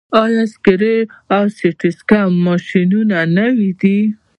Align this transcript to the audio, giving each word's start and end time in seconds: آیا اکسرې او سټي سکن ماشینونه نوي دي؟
آیا 0.21 0.39
اکسرې 0.47 0.97
او 1.35 1.43
سټي 1.57 1.89
سکن 1.97 2.27
ماشینونه 2.45 3.17
نوي 3.37 3.71
دي؟ 3.81 3.97